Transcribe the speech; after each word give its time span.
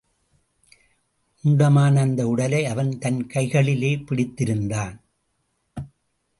முண்டமான 1.43 1.99
அந்த 1.99 2.27
உடலை 2.27 2.65
அவன் 2.65 2.97
தன் 2.97 3.27
கைகளிலே 3.27 3.97
பிடித்திருந்தான். 3.97 5.01